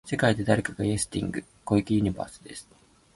[0.03, 2.67] 世界で誰かがウェイティング、小池ユニバースです。